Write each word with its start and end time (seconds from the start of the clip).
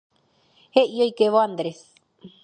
He'i 0.75 1.01
oikévo 1.05 1.37
Andrés. 1.43 1.81